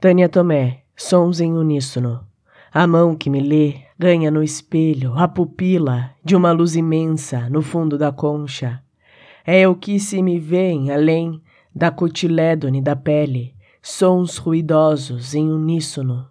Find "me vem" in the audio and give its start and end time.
10.22-10.92